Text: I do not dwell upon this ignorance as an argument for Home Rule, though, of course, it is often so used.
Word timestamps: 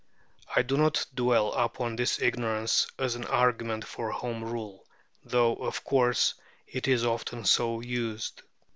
I 0.55 0.63
do 0.63 0.77
not 0.77 1.05
dwell 1.13 1.53
upon 1.53 1.95
this 1.95 2.19
ignorance 2.19 2.87
as 2.97 3.13
an 3.13 3.23
argument 3.25 3.85
for 3.85 4.09
Home 4.09 4.43
Rule, 4.43 4.83
though, 5.23 5.55
of 5.57 5.83
course, 5.83 6.33
it 6.65 6.87
is 6.87 7.05
often 7.05 7.45
so 7.45 7.81
used. 7.81 8.41